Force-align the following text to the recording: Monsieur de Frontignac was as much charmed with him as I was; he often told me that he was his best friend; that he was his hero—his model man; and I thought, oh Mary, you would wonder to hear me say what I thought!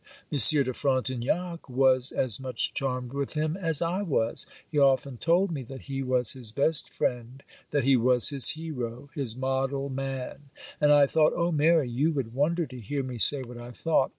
Monsieur 0.31 0.63
de 0.63 0.73
Frontignac 0.73 1.69
was 1.69 2.11
as 2.11 2.39
much 2.39 2.73
charmed 2.73 3.13
with 3.13 3.33
him 3.33 3.55
as 3.55 3.83
I 3.83 4.01
was; 4.01 4.47
he 4.67 4.79
often 4.79 5.17
told 5.17 5.51
me 5.51 5.61
that 5.65 5.81
he 5.83 6.01
was 6.01 6.33
his 6.33 6.51
best 6.51 6.89
friend; 6.89 7.43
that 7.69 7.83
he 7.83 7.95
was 7.95 8.29
his 8.29 8.49
hero—his 8.57 9.37
model 9.37 9.89
man; 9.89 10.49
and 10.81 10.91
I 10.91 11.05
thought, 11.05 11.33
oh 11.35 11.51
Mary, 11.51 11.87
you 11.91 12.11
would 12.13 12.33
wonder 12.33 12.65
to 12.65 12.79
hear 12.79 13.03
me 13.03 13.19
say 13.19 13.43
what 13.43 13.59
I 13.59 13.69
thought! 13.69 14.09